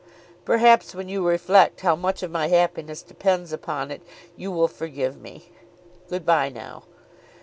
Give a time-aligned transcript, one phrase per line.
[0.45, 4.01] "Perhaps when you reflect how much of my happiness depends upon it
[4.35, 5.51] you will forgive me.
[6.09, 6.85] Good bye now."